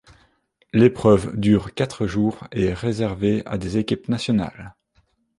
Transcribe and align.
L'épreuve 0.73 1.37
dure 1.39 1.75
quatre 1.75 2.07
jours 2.07 2.47
et 2.51 2.63
est 2.63 2.73
réservé 2.73 3.43
à 3.45 3.59
des 3.59 3.77
équipes 3.77 4.09
nationales. 4.09 4.75